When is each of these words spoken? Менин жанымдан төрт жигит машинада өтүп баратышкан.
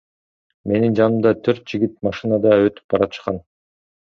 Менин 0.71 0.95
жанымдан 0.99 1.37
төрт 1.49 1.61
жигит 1.73 1.99
машинада 2.09 2.57
өтүп 2.71 2.89
баратышкан. 2.95 3.39